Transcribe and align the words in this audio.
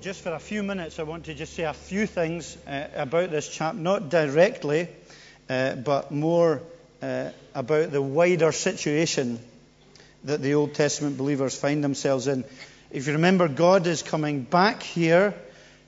just 0.00 0.22
for 0.22 0.32
a 0.32 0.38
few 0.38 0.62
minutes, 0.62 0.98
I 0.98 1.04
want 1.04 1.24
to 1.24 1.34
just 1.34 1.54
say 1.54 1.64
a 1.64 1.72
few 1.72 2.06
things 2.06 2.56
uh, 2.66 2.88
about 2.94 3.30
this 3.30 3.48
chapter, 3.48 3.78
not 3.78 4.10
directly, 4.10 4.88
uh, 5.48 5.76
but 5.76 6.10
more 6.10 6.60
uh, 7.02 7.30
about 7.54 7.92
the 7.92 8.02
wider 8.02 8.52
situation 8.52 9.38
that 10.24 10.42
the 10.42 10.54
Old 10.54 10.74
Testament 10.74 11.16
believers 11.16 11.58
find 11.58 11.82
themselves 11.82 12.26
in. 12.26 12.44
If 12.90 13.06
you 13.06 13.14
remember, 13.14 13.48
God 13.48 13.86
is 13.86 14.02
coming 14.02 14.42
back 14.42 14.82
here 14.82 15.34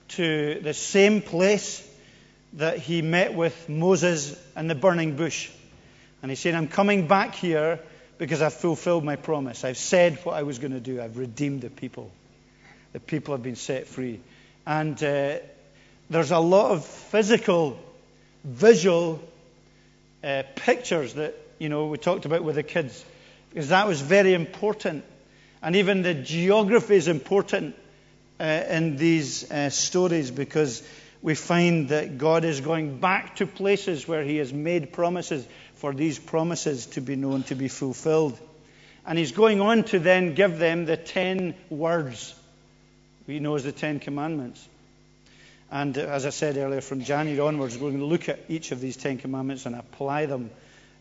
to 0.09 0.61
the 0.62 0.75
same 0.75 1.20
place 1.20 1.86
that 2.54 2.79
he 2.79 3.02
met 3.02 3.34
with 3.34 3.68
Moses 3.68 4.38
in 4.56 4.68
the 4.68 4.75
burning 4.75 5.16
bush. 5.16 5.50
And 6.22 6.30
he's 6.30 6.40
saying, 6.40 6.56
I'm 6.56 6.68
coming 6.68 7.09
back 7.09 7.34
here 7.34 7.79
because 8.16 8.43
I've 8.43 8.54
fulfilled 8.54 9.04
my 9.04 9.16
promise. 9.16 9.64
I've 9.64 9.77
said 9.77 10.18
what 10.25 10.34
I 10.34 10.45
was 10.45 10.59
going 10.59 10.72
to 10.72 10.80
do. 10.80 11.00
I've 11.00 11.18
redeemed 11.18 11.61
the 11.61 11.70
people. 11.70 12.11
The 12.93 13.00
people 13.00 13.34
have 13.34 13.43
been 13.43 13.57
set 13.57 13.86
free. 13.86 14.21
And 14.67 15.03
uh, 15.03 15.39
there's 16.11 16.31
a 16.31 16.39
lot 16.39 16.72
of 16.72 16.85
physical, 16.85 17.79
visual 18.45 19.21
uh, 20.25 20.43
pictures 20.57 21.14
that, 21.14 21.35
you 21.59 21.68
know, 21.68 21.86
we 21.86 21.98
talked 21.98 22.25
about 22.25 22.45
with 22.45 22.57
the 22.57 22.62
kids, 22.62 23.04
because 23.50 23.68
that 23.68 23.86
was 23.86 24.00
very 24.00 24.35
important. 24.35 25.04
And 25.62 25.76
even 25.76 26.03
the 26.03 26.14
geography 26.14 26.96
is 26.96 27.09
important 27.09 27.75
uh, 28.40 28.64
in 28.71 28.96
these 28.96 29.50
uh, 29.50 29.70
stories 29.70 30.31
because 30.31 30.82
we 31.20 31.34
find 31.34 31.89
that 31.89 32.17
God 32.17 32.45
is 32.45 32.61
going 32.61 33.00
back 33.00 33.36
to 33.36 33.47
places 33.47 34.06
where 34.06 34.23
He 34.23 34.36
has 34.36 34.53
made 34.53 34.92
promises 34.92 35.47
for 35.75 35.92
these 35.92 36.19
promises 36.19 36.86
to 36.86 37.00
be 37.00 37.17
known, 37.17 37.42
to 37.45 37.55
be 37.55 37.69
fulfilled. 37.69 38.39
And 39.05 39.19
He's 39.19 39.33
going 39.33 39.61
on 39.61 39.84
to 39.84 39.98
then 39.98 40.34
give 40.34 40.59
them 40.59 40.84
the 40.84 40.97
ten 40.97 41.55
words 41.70 42.34
we 43.28 43.41
know 43.41 43.55
as 43.55 43.62
the 43.62 43.73
Ten 43.73 44.00
Commandments. 44.00 44.67
And 45.70 45.97
uh, 45.97 46.00
as 46.00 46.25
I 46.25 46.31
said 46.31 46.56
earlier, 46.56 46.81
from 46.81 47.03
January 47.03 47.39
onwards, 47.39 47.77
we're 47.77 47.91
going 47.91 48.01
to 48.01 48.07
look 48.07 48.29
at 48.31 48.41
each 48.48 48.73
of 48.73 48.81
these 48.81 48.97
Ten 48.97 49.19
Commandments 49.19 49.67
and 49.67 49.77
apply 49.77 50.27
them 50.27 50.51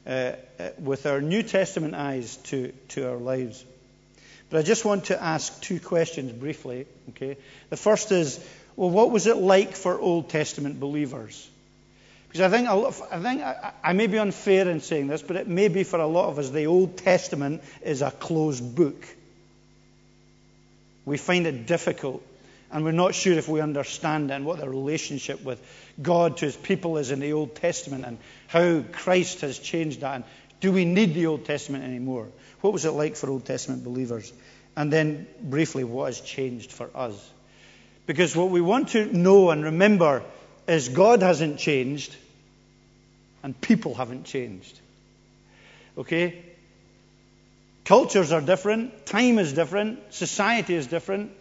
uh, 0.06 0.34
uh, 0.59 0.69
with 0.78 1.06
our 1.06 1.22
New 1.22 1.42
Testament 1.42 1.95
eyes 1.95 2.36
to, 2.50 2.73
to 2.89 3.09
our 3.09 3.16
lives. 3.16 3.64
But 4.50 4.59
I 4.59 4.64
just 4.64 4.84
want 4.84 5.06
to 5.06 5.22
ask 5.22 5.61
two 5.61 5.80
questions 5.80 6.34
briefly. 6.34 6.86
Okay, 7.09 7.38
the 7.69 7.78
first 7.78 8.11
is, 8.11 8.45
well, 8.75 8.89
what 8.89 9.09
was 9.09 9.25
it 9.25 9.38
like 9.38 9.72
for 9.73 9.97
Old 9.97 10.30
Testament 10.30 10.81
believers? 10.81 11.50
Because 12.28 12.41
I 12.41 12.50
think, 12.50 12.67
I, 12.67 13.19
think 13.22 13.41
I, 13.41 13.72
I 13.81 13.94
may 13.94 14.08
be 14.08 14.17
unfair 14.17 14.67
in 14.67 14.81
saying 14.81 15.08
this, 15.08 15.22
but 15.22 15.38
it 15.38 15.47
may 15.47 15.69
be 15.69 15.86
for 15.86 16.00
a 16.00 16.08
lot 16.08 16.28
of 16.28 16.39
us 16.39 16.50
the 16.50 16.67
Old 16.67 16.97
Testament 16.97 17.64
is 17.81 18.02
a 18.02 18.12
closed 18.12 18.75
book 18.75 19.06
we 21.08 21.17
find 21.17 21.47
it 21.47 21.66
difficult 21.66 22.22
and 22.69 22.83
we're 22.83 22.91
not 22.91 23.16
sure 23.16 23.38
if 23.38 23.47
we 23.47 23.61
understand 23.61 24.30
and 24.30 24.45
what 24.45 24.59
the 24.59 24.69
relationship 24.69 25.41
with 25.41 25.61
God 26.02 26.36
to 26.38 26.45
his 26.45 26.58
people 26.58 26.97
is 26.97 27.11
in 27.11 27.22
the 27.22 27.31
Old 27.31 27.55
Testament 27.55 28.03
and 28.05 28.17
how 28.47 28.83
Christ 28.91 29.39
has 29.41 29.58
changed 29.58 30.02
that. 30.02 30.16
And 30.16 30.23
do 30.59 30.73
we 30.73 30.83
need 30.83 31.13
the 31.13 31.28
Old 31.28 31.45
Testament 31.45 31.85
anymore? 31.85 32.28
What 32.59 32.73
was 32.73 32.83
it 32.83 32.91
like 32.91 33.16
for 33.16 33.30
Old 33.30 33.45
Testament 33.45 33.85
believers? 33.85 34.33
And 34.75 34.91
then, 34.91 35.28
briefly, 35.41 35.85
what 35.85 36.08
has 36.08 36.19
changed 36.19 36.73
for 36.73 36.89
us? 36.94 37.31
Because 38.05 38.35
what 38.35 38.50
we 38.50 38.59
want 38.59 38.89
to 38.89 39.05
know 39.05 39.50
and 39.50 39.63
remember 39.63 40.23
is 40.67 40.89
God 40.89 41.22
hasn't 41.22 41.58
changed 41.58 42.13
and 43.44 43.59
people 43.61 43.95
haven't 43.95 44.25
changed. 44.25 44.78
Okay? 45.97 46.44
Cultures 47.88 48.33
are 48.33 48.41
different, 48.41 49.05
time 49.05 49.39
is 49.39 49.53
different, 49.53 50.13
society 50.13 50.75
is 50.75 50.88
different, 50.88 51.31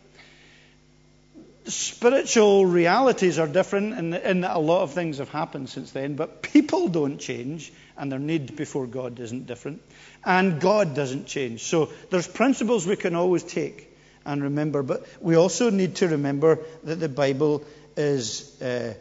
spiritual 1.64 2.64
realities 2.64 3.41
are 3.41 3.48
different, 3.48 3.94
and, 3.94 4.14
and 4.14 4.44
a 4.44 4.61
lot 4.61 4.83
of 4.83 4.92
things 4.92 5.19
have 5.19 5.28
happened 5.28 5.69
since 5.69 5.91
then, 5.91 6.14
but 6.14 6.42
people 6.42 6.86
don't 6.86 7.19
change, 7.19 7.72
and 7.97 8.12
their 8.12 8.21
need 8.21 8.54
before 8.54 8.87
God 8.87 9.19
isn't 9.19 9.48
different, 9.48 9.82
and 10.25 10.60
God 10.60 10.94
doesn't 10.94 11.26
change. 11.26 11.65
So 11.65 11.91
there's 12.10 12.28
principles 12.28 12.87
we 12.87 12.94
can 12.94 13.16
always 13.16 13.42
take 13.42 13.92
and 14.25 14.41
remember, 14.41 14.84
but 14.84 15.04
we 15.21 15.34
also 15.34 15.71
need 15.71 15.97
to 15.97 16.06
remember 16.06 16.60
that 16.84 17.00
the 17.00 17.09
Bible 17.09 17.65
is 17.97 18.62
uh, 18.62 18.94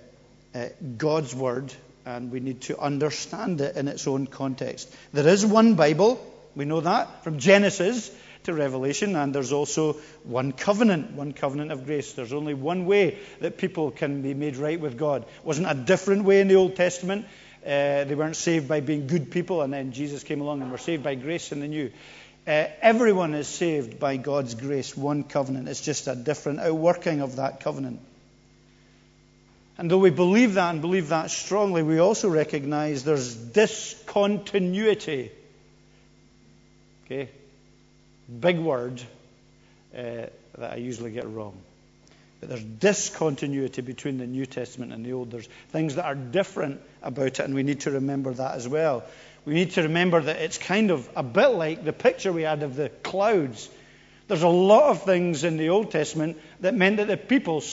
uh, 0.55 0.69
God's 0.97 1.35
Word, 1.35 1.71
and 2.07 2.31
we 2.31 2.39
need 2.39 2.61
to 2.61 2.79
understand 2.79 3.61
it 3.61 3.75
in 3.75 3.87
its 3.87 4.07
own 4.07 4.25
context. 4.25 4.91
There 5.13 5.27
is 5.27 5.45
one 5.45 5.75
Bible. 5.75 6.31
We 6.55 6.65
know 6.65 6.81
that 6.81 7.23
from 7.23 7.39
Genesis 7.39 8.11
to 8.43 8.53
Revelation, 8.53 9.15
and 9.15 9.33
there's 9.33 9.51
also 9.51 9.93
one 10.23 10.51
covenant, 10.51 11.11
one 11.11 11.33
covenant 11.33 11.71
of 11.71 11.85
grace. 11.85 12.13
There's 12.13 12.33
only 12.33 12.53
one 12.53 12.85
way 12.85 13.17
that 13.41 13.57
people 13.57 13.91
can 13.91 14.21
be 14.21 14.33
made 14.33 14.55
right 14.55 14.79
with 14.79 14.97
God. 14.97 15.23
It 15.23 15.45
wasn't 15.45 15.69
a 15.69 15.73
different 15.73 16.23
way 16.23 16.41
in 16.41 16.47
the 16.47 16.55
Old 16.55 16.75
Testament. 16.75 17.25
Uh, 17.65 18.03
they 18.03 18.15
weren't 18.15 18.35
saved 18.35 18.67
by 18.67 18.79
being 18.79 19.07
good 19.07 19.31
people, 19.31 19.61
and 19.61 19.73
then 19.73 19.91
Jesus 19.91 20.23
came 20.23 20.41
along 20.41 20.61
and 20.61 20.71
were 20.71 20.77
saved 20.77 21.03
by 21.03 21.15
grace 21.15 21.51
in 21.51 21.59
the 21.59 21.67
New. 21.67 21.91
Uh, 22.47 22.67
everyone 22.79 23.33
is 23.33 23.47
saved 23.47 23.99
by 23.99 24.17
God's 24.17 24.53
grace, 24.53 24.95
one 24.95 25.23
covenant. 25.23 25.67
It's 25.67 25.81
just 25.81 26.07
a 26.07 26.15
different 26.15 26.59
outworking 26.59 27.21
of 27.21 27.37
that 27.37 27.61
covenant. 27.61 27.99
And 29.77 29.89
though 29.89 29.97
we 29.97 30.11
believe 30.11 30.53
that 30.53 30.69
and 30.69 30.81
believe 30.81 31.09
that 31.09 31.31
strongly, 31.31 31.81
we 31.81 31.97
also 31.97 32.29
recognize 32.29 33.03
there's 33.03 33.35
discontinuity 33.35 35.31
Okay? 37.05 37.29
Big 38.39 38.57
word 38.57 39.01
uh, 39.95 40.27
that 40.57 40.73
I 40.73 40.75
usually 40.77 41.11
get 41.11 41.27
wrong. 41.27 41.55
But 42.39 42.49
there's 42.49 42.63
discontinuity 42.63 43.81
between 43.81 44.17
the 44.17 44.27
New 44.27 44.45
Testament 44.45 44.91
and 44.91 45.05
the 45.05 45.13
Old. 45.13 45.31
There's 45.31 45.47
things 45.69 45.95
that 45.95 46.05
are 46.05 46.15
different 46.15 46.81
about 47.01 47.27
it, 47.27 47.39
and 47.39 47.53
we 47.53 47.63
need 47.63 47.81
to 47.81 47.91
remember 47.91 48.33
that 48.33 48.55
as 48.55 48.67
well. 48.67 49.03
We 49.45 49.53
need 49.53 49.71
to 49.71 49.83
remember 49.83 50.21
that 50.21 50.37
it's 50.37 50.57
kind 50.57 50.91
of 50.91 51.07
a 51.15 51.23
bit 51.23 51.49
like 51.49 51.85
the 51.85 51.93
picture 51.93 52.33
we 52.33 52.41
had 52.41 52.63
of 52.63 52.75
the 52.75 52.89
clouds. 52.89 53.69
There's 54.27 54.41
a 54.41 54.47
lot 54.47 54.89
of 54.89 55.03
things 55.03 55.43
in 55.43 55.57
the 55.57 55.69
Old 55.69 55.91
Testament 55.91 56.37
that 56.61 56.73
meant 56.73 56.97
that 56.97 57.07
the 57.07 57.17
people 57.17 57.63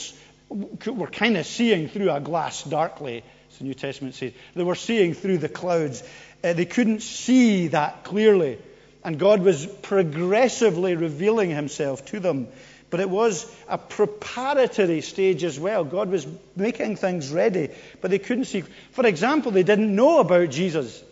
were 0.49 1.07
kind 1.07 1.35
of 1.35 1.47
seeing 1.47 1.87
through 1.87 2.11
a 2.11 2.19
glass 2.19 2.63
darkly, 2.63 3.23
as 3.49 3.57
the 3.57 3.63
New 3.63 3.73
Testament 3.73 4.13
says. 4.13 4.33
They 4.53 4.63
were 4.63 4.75
seeing 4.75 5.15
through 5.15 5.39
the 5.39 5.49
clouds. 5.49 6.03
Uh, 6.43 6.53
they 6.53 6.65
couldn't 6.65 7.01
see 7.01 7.69
that 7.69 8.03
clearly. 8.03 8.59
And 9.03 9.19
God 9.19 9.41
was 9.41 9.65
progressively 9.65 10.95
revealing 10.95 11.49
himself 11.49 12.05
to 12.05 12.19
them. 12.19 12.47
But 12.89 12.99
it 12.99 13.09
was 13.09 13.51
a 13.67 13.77
preparatory 13.77 15.01
stage 15.01 15.43
as 15.43 15.59
well. 15.59 15.83
God 15.83 16.09
was 16.09 16.27
making 16.55 16.95
things 16.95 17.31
ready, 17.31 17.69
but 18.01 18.11
they 18.11 18.19
couldn't 18.19 18.45
see. 18.45 18.61
For 18.91 19.05
example, 19.05 19.51
they 19.51 19.63
didn't 19.63 19.95
know 19.95 20.19
about 20.19 20.51
Jesus. 20.51 21.03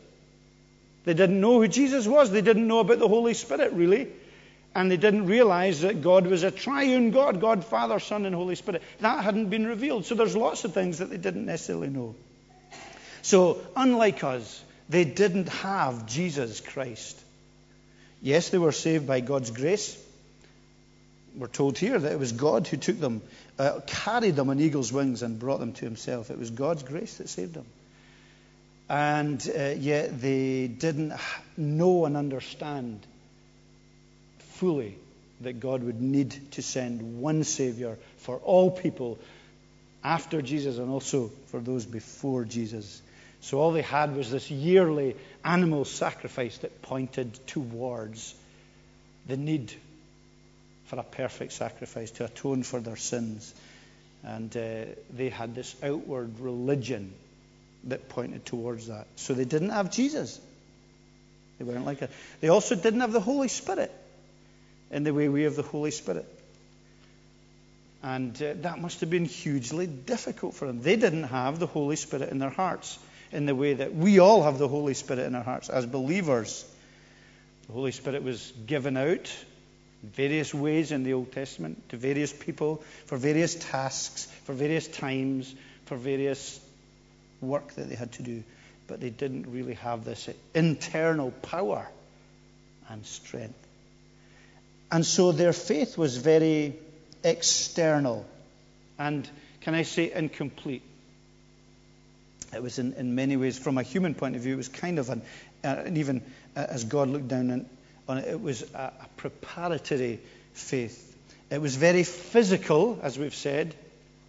They 1.05 1.15
didn't 1.15 1.41
know 1.41 1.59
who 1.59 1.67
Jesus 1.67 2.07
was. 2.07 2.29
They 2.29 2.41
didn't 2.41 2.67
know 2.67 2.79
about 2.79 2.99
the 2.99 3.07
Holy 3.07 3.33
Spirit, 3.33 3.73
really. 3.73 4.09
And 4.75 4.89
they 4.89 4.97
didn't 4.97 5.25
realize 5.25 5.81
that 5.81 6.01
God 6.01 6.27
was 6.27 6.43
a 6.43 6.51
triune 6.51 7.11
God 7.11 7.41
God, 7.41 7.65
Father, 7.65 7.99
Son, 7.99 8.25
and 8.25 8.35
Holy 8.35 8.55
Spirit. 8.55 8.83
That 8.99 9.23
hadn't 9.23 9.49
been 9.49 9.65
revealed. 9.65 10.05
So 10.05 10.15
there's 10.15 10.35
lots 10.35 10.63
of 10.63 10.73
things 10.73 10.99
that 10.99 11.09
they 11.09 11.17
didn't 11.17 11.45
necessarily 11.45 11.89
know. 11.89 12.15
So, 13.23 13.61
unlike 13.75 14.23
us, 14.23 14.63
they 14.87 15.03
didn't 15.03 15.49
have 15.49 16.05
Jesus 16.05 16.61
Christ. 16.61 17.19
Yes, 18.21 18.49
they 18.49 18.57
were 18.57 18.71
saved 18.71 19.07
by 19.07 19.19
God's 19.19 19.51
grace. 19.51 19.97
We're 21.35 21.47
told 21.47 21.77
here 21.77 21.97
that 21.97 22.11
it 22.11 22.19
was 22.19 22.33
God 22.33 22.67
who 22.67 22.77
took 22.77 22.99
them, 22.99 23.21
uh, 23.57 23.79
carried 23.87 24.35
them 24.35 24.49
on 24.49 24.59
eagle's 24.59 24.91
wings, 24.91 25.23
and 25.23 25.39
brought 25.39 25.59
them 25.59 25.73
to 25.73 25.85
Himself. 25.85 26.29
It 26.29 26.37
was 26.37 26.51
God's 26.51 26.83
grace 26.83 27.17
that 27.17 27.29
saved 27.29 27.53
them. 27.53 27.65
And 28.89 29.49
uh, 29.57 29.69
yet 29.77 30.19
they 30.19 30.67
didn't 30.67 31.13
know 31.55 32.05
and 32.05 32.17
understand 32.17 32.99
fully 34.55 34.97
that 35.39 35.59
God 35.59 35.81
would 35.83 36.01
need 36.01 36.51
to 36.51 36.61
send 36.61 37.21
one 37.21 37.43
Savior 37.43 37.97
for 38.17 38.37
all 38.37 38.69
people 38.69 39.17
after 40.03 40.41
Jesus 40.41 40.77
and 40.77 40.89
also 40.89 41.31
for 41.47 41.59
those 41.59 41.85
before 41.85 42.43
Jesus. 42.43 43.01
So 43.41 43.59
all 43.59 43.71
they 43.71 43.81
had 43.81 44.15
was 44.15 44.29
this 44.29 44.51
yearly 44.51 45.15
animal 45.43 45.83
sacrifice 45.83 46.57
that 46.59 46.81
pointed 46.83 47.39
towards 47.47 48.35
the 49.27 49.35
need 49.35 49.73
for 50.85 50.99
a 50.99 51.03
perfect 51.03 51.53
sacrifice 51.53 52.11
to 52.11 52.25
atone 52.25 52.61
for 52.63 52.79
their 52.79 52.95
sins. 52.95 53.53
And 54.23 54.55
uh, 54.55 54.85
they 55.11 55.29
had 55.29 55.55
this 55.55 55.75
outward 55.81 56.39
religion 56.39 57.13
that 57.85 58.09
pointed 58.09 58.45
towards 58.45 58.87
that. 58.87 59.07
So 59.15 59.33
they 59.33 59.45
didn't 59.45 59.71
have 59.71 59.91
Jesus. 59.91 60.39
They 61.57 61.65
weren't 61.65 61.85
like 61.85 62.03
it. 62.03 62.11
They 62.41 62.49
also 62.49 62.75
didn't 62.75 62.99
have 62.99 63.11
the 63.11 63.19
Holy 63.19 63.47
Spirit 63.47 63.91
in 64.91 65.03
the 65.03 65.13
way 65.15 65.29
we 65.29 65.43
have 65.43 65.55
the 65.55 65.63
Holy 65.63 65.91
Spirit. 65.91 66.27
And 68.03 68.35
uh, 68.41 68.53
that 68.61 68.79
must 68.79 68.99
have 69.01 69.09
been 69.09 69.25
hugely 69.25 69.87
difficult 69.87 70.53
for 70.53 70.67
them. 70.67 70.81
They 70.81 70.95
didn't 70.95 71.23
have 71.23 71.57
the 71.57 71.67
Holy 71.67 71.95
Spirit 71.95 72.29
in 72.29 72.37
their 72.37 72.49
hearts 72.49 72.99
in 73.31 73.45
the 73.45 73.55
way 73.55 73.73
that 73.73 73.95
we 73.95 74.19
all 74.19 74.43
have 74.43 74.57
the 74.57 74.67
Holy 74.67 74.93
Spirit 74.93 75.25
in 75.25 75.35
our 75.35 75.43
hearts 75.43 75.69
as 75.69 75.85
believers. 75.85 76.65
The 77.67 77.73
Holy 77.73 77.91
Spirit 77.91 78.23
was 78.23 78.51
given 78.65 78.97
out 78.97 79.31
in 80.03 80.09
various 80.09 80.53
ways 80.53 80.91
in 80.91 81.03
the 81.03 81.13
Old 81.13 81.31
Testament 81.31 81.89
to 81.89 81.97
various 81.97 82.33
people 82.33 82.83
for 83.05 83.17
various 83.17 83.55
tasks, 83.55 84.25
for 84.43 84.53
various 84.53 84.87
times, 84.87 85.53
for 85.85 85.95
various 85.95 86.59
work 87.39 87.73
that 87.75 87.89
they 87.89 87.95
had 87.95 88.11
to 88.13 88.23
do. 88.23 88.43
But 88.87 88.99
they 88.99 89.09
didn't 89.09 89.51
really 89.51 89.75
have 89.75 90.03
this 90.03 90.29
internal 90.53 91.31
power 91.31 91.87
and 92.89 93.05
strength. 93.05 93.55
And 94.91 95.05
so 95.05 95.31
their 95.31 95.53
faith 95.53 95.97
was 95.97 96.17
very 96.17 96.75
external 97.23 98.25
and, 98.99 99.27
can 99.61 99.73
I 99.73 99.83
say, 99.83 100.11
incomplete. 100.11 100.83
It 102.53 102.61
was 102.61 102.79
in, 102.79 102.93
in 102.93 103.15
many 103.15 103.37
ways, 103.37 103.57
from 103.57 103.77
a 103.77 103.83
human 103.83 104.13
point 104.13 104.35
of 104.35 104.41
view, 104.41 104.53
it 104.53 104.57
was 104.57 104.67
kind 104.67 104.99
of 104.99 105.09
an, 105.09 105.21
uh, 105.63 105.67
and 105.67 105.97
even 105.97 106.21
uh, 106.55 106.65
as 106.69 106.83
God 106.83 107.09
looked 107.09 107.27
down 107.27 107.65
on 108.07 108.17
it, 108.17 108.27
it 108.27 108.41
was 108.41 108.63
a, 108.73 108.93
a 109.01 109.07
preparatory 109.17 110.19
faith. 110.53 111.15
It 111.49 111.61
was 111.61 111.75
very 111.75 112.03
physical, 112.03 112.99
as 113.01 113.17
we've 113.17 113.35
said, 113.35 113.75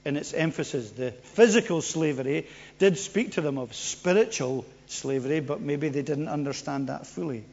in 0.05 0.17
its 0.17 0.35
emphasis. 0.35 0.91
The 0.91 1.13
physical 1.13 1.81
slavery 1.81 2.47
did 2.79 2.99
speak 2.99 3.33
to 3.33 3.41
them 3.41 3.59
of 3.59 3.75
spiritual 3.75 4.65
slavery, 4.87 5.41
but 5.41 5.61
maybe 5.61 5.89
they 5.89 6.03
didn't 6.03 6.29
understand 6.29 6.89
that 6.89 7.07
fully. 7.07 7.45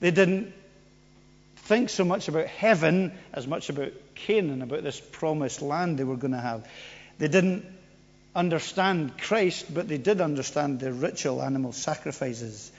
They 0.00 0.10
didn't 0.10 0.52
think 1.56 1.90
so 1.90 2.04
much 2.04 2.28
about 2.28 2.46
heaven 2.46 3.12
as 3.32 3.46
much 3.46 3.70
about 3.70 3.92
Canaan, 4.14 4.62
about 4.62 4.82
this 4.82 5.00
promised 5.00 5.62
land 5.62 5.98
they 5.98 6.04
were 6.04 6.16
going 6.16 6.32
to 6.32 6.40
have. 6.40 6.68
They 7.18 7.28
didn't 7.28 7.64
understand 8.36 9.18
Christ, 9.18 9.72
but 9.72 9.88
they 9.88 9.98
did 9.98 10.20
understand 10.20 10.78
the 10.78 10.92
ritual 10.92 11.42
animal 11.42 11.72
sacrifices. 11.72 12.70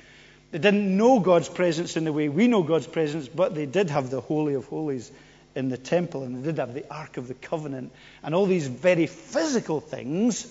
They 0.51 0.59
didn't 0.59 0.95
know 0.95 1.19
God's 1.19 1.50
presence 1.50 1.98
in 1.98 2.06
the 2.06 2.13
way 2.13 2.30
we 2.30 2.48
know 2.48 2.63
God's 2.63 2.88
presence, 2.88 3.27
but 3.27 3.56
they 3.56 3.65
did 3.65 3.89
have 3.89 4.09
the 4.09 4.21
Holy 4.21 4.54
of 4.54 4.65
Holies 4.68 5.12
in 5.56 5.69
the 5.69 5.77
temple, 5.77 6.24
and 6.24 6.38
they 6.38 6.45
did 6.45 6.59
have 6.59 6.74
the 6.74 6.86
Ark 6.94 7.18
of 7.18 7.27
the 7.27 7.33
Covenant, 7.33 7.92
and 8.24 8.36
all 8.36 8.45
these 8.45 8.68
very 8.68 9.07
physical 9.07 9.81
things, 9.81 10.48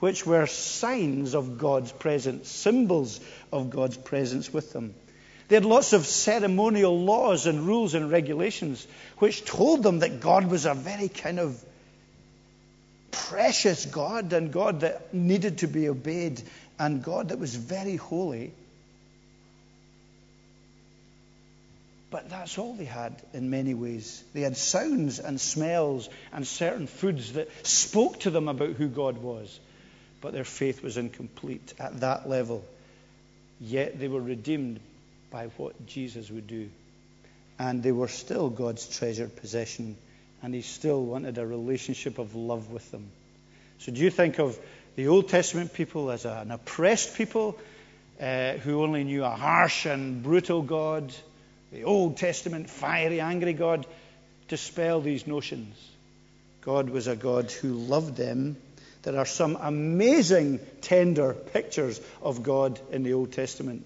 which 0.00 0.26
were 0.26 0.46
signs 0.46 1.34
of 1.34 1.58
God's 1.58 1.92
presence, 1.92 2.48
symbols 2.48 3.20
of 3.52 3.70
God's 3.70 3.96
presence 3.96 4.52
with 4.52 4.72
them. 4.72 4.94
They 5.48 5.56
had 5.56 5.64
lots 5.64 5.92
of 5.92 6.06
ceremonial 6.06 7.04
laws 7.04 7.46
and 7.46 7.66
rules 7.66 7.94
and 7.94 8.10
regulations 8.10 8.86
which 9.16 9.44
told 9.44 9.82
them 9.82 10.00
that 10.00 10.20
God 10.20 10.50
was 10.50 10.66
a 10.66 10.74
very 10.74 11.08
kind 11.08 11.38
of 11.38 11.64
precious 13.10 13.86
God 13.86 14.32
and 14.32 14.52
God 14.52 14.80
that 14.80 15.12
needed 15.14 15.58
to 15.58 15.66
be 15.66 15.88
obeyed 15.88 16.42
and 16.78 17.02
God 17.02 17.30
that 17.30 17.38
was 17.38 17.54
very 17.54 17.96
holy. 17.96 18.52
But 22.10 22.30
that's 22.30 22.56
all 22.56 22.74
they 22.74 22.86
had 22.86 23.20
in 23.34 23.50
many 23.50 23.74
ways. 23.74 24.22
They 24.32 24.40
had 24.40 24.56
sounds 24.56 25.18
and 25.18 25.38
smells 25.38 26.08
and 26.32 26.46
certain 26.46 26.86
foods 26.86 27.34
that 27.34 27.48
spoke 27.66 28.20
to 28.20 28.30
them 28.30 28.48
about 28.48 28.70
who 28.70 28.88
God 28.88 29.18
was. 29.18 29.60
But 30.20 30.32
their 30.32 30.44
faith 30.44 30.82
was 30.82 30.96
incomplete 30.96 31.74
at 31.78 32.00
that 32.00 32.28
level. 32.28 32.64
Yet 33.60 33.98
they 33.98 34.08
were 34.08 34.22
redeemed 34.22 34.80
by 35.30 35.48
what 35.58 35.86
Jesus 35.86 36.30
would 36.30 36.46
do. 36.46 36.70
And 37.58 37.82
they 37.82 37.92
were 37.92 38.08
still 38.08 38.48
God's 38.48 38.88
treasured 38.88 39.36
possession. 39.36 39.96
And 40.42 40.54
He 40.54 40.62
still 40.62 41.02
wanted 41.02 41.38
a 41.38 41.46
relationship 41.46 42.18
of 42.18 42.34
love 42.34 42.70
with 42.70 42.90
them. 42.90 43.10
So, 43.78 43.92
do 43.92 44.00
you 44.00 44.10
think 44.10 44.38
of 44.38 44.58
the 44.96 45.08
Old 45.08 45.28
Testament 45.28 45.72
people 45.72 46.10
as 46.10 46.24
an 46.24 46.50
oppressed 46.50 47.16
people 47.16 47.58
uh, 48.20 48.54
who 48.54 48.82
only 48.82 49.04
knew 49.04 49.24
a 49.24 49.30
harsh 49.30 49.86
and 49.86 50.22
brutal 50.22 50.62
God? 50.62 51.12
the 51.72 51.84
Old 51.84 52.16
Testament 52.16 52.70
fiery, 52.70 53.20
angry 53.20 53.52
God, 53.52 53.86
dispel 54.48 55.00
these 55.00 55.26
notions. 55.26 55.76
God 56.62 56.90
was 56.90 57.06
a 57.06 57.16
God 57.16 57.50
who 57.50 57.74
loved 57.74 58.16
them. 58.16 58.56
There 59.02 59.18
are 59.18 59.26
some 59.26 59.56
amazing, 59.60 60.60
tender 60.80 61.32
pictures 61.34 62.00
of 62.22 62.42
God 62.42 62.80
in 62.90 63.02
the 63.02 63.12
Old 63.12 63.32
Testament. 63.32 63.84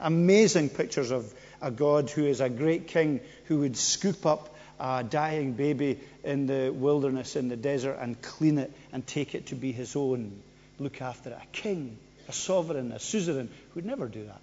Amazing 0.00 0.70
pictures 0.70 1.10
of 1.10 1.32
a 1.62 1.70
God 1.70 2.10
who 2.10 2.26
is 2.26 2.40
a 2.40 2.48
great 2.48 2.88
king 2.88 3.20
who 3.46 3.60
would 3.60 3.76
scoop 3.76 4.26
up 4.26 4.53
a 4.80 5.04
dying 5.04 5.52
baby 5.52 5.98
in 6.22 6.46
the 6.46 6.70
wilderness, 6.70 7.36
in 7.36 7.48
the 7.48 7.56
desert, 7.56 7.98
and 8.00 8.20
clean 8.20 8.58
it 8.58 8.72
and 8.92 9.06
take 9.06 9.34
it 9.34 9.46
to 9.46 9.54
be 9.54 9.72
his 9.72 9.96
own. 9.96 10.40
Look 10.78 11.00
after 11.00 11.30
it. 11.30 11.38
A 11.40 11.46
king, 11.52 11.98
a 12.28 12.32
sovereign, 12.32 12.92
a 12.92 12.98
suzerain 12.98 13.48
would 13.74 13.84
never 13.84 14.08
do 14.08 14.24
that. 14.24 14.40